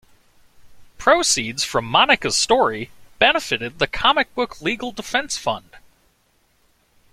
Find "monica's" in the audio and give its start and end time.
1.85-2.35